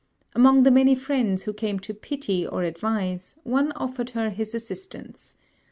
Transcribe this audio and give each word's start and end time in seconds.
Among 0.33 0.63
the 0.63 0.71
many 0.71 0.95
friends 0.95 1.43
who 1.43 1.53
came 1.53 1.77
to 1.81 1.93
pity 1.93 2.43
or 2.43 2.63
advise, 2.63 3.35
one 3.43 3.71
offered 3.73 4.09
her 4.17 4.31
his 4.31 4.55
assistance. 4.55 5.35